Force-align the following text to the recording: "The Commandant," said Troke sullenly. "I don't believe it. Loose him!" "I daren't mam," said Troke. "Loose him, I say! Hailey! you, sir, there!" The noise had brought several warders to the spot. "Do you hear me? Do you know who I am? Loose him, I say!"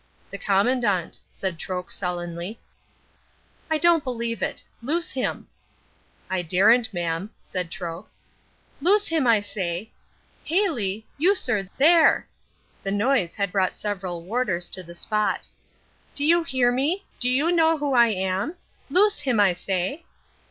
"The 0.31 0.39
Commandant," 0.39 1.19
said 1.31 1.59
Troke 1.59 1.91
sullenly. 1.91 2.59
"I 3.69 3.77
don't 3.77 4.03
believe 4.03 4.41
it. 4.41 4.63
Loose 4.81 5.11
him!" 5.11 5.47
"I 6.27 6.41
daren't 6.41 6.91
mam," 6.91 7.29
said 7.43 7.69
Troke. 7.69 8.09
"Loose 8.81 9.09
him, 9.09 9.27
I 9.27 9.41
say! 9.41 9.91
Hailey! 10.43 11.05
you, 11.19 11.35
sir, 11.35 11.69
there!" 11.77 12.27
The 12.81 12.89
noise 12.89 13.35
had 13.35 13.51
brought 13.51 13.77
several 13.77 14.23
warders 14.23 14.71
to 14.71 14.81
the 14.81 14.95
spot. 14.95 15.47
"Do 16.15 16.25
you 16.25 16.43
hear 16.43 16.71
me? 16.71 17.05
Do 17.19 17.29
you 17.29 17.51
know 17.51 17.77
who 17.77 17.93
I 17.93 18.07
am? 18.07 18.55
Loose 18.89 19.19
him, 19.19 19.39
I 19.39 19.53
say!" 19.53 20.03